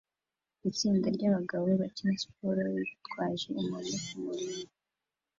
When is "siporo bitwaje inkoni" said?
2.21-3.95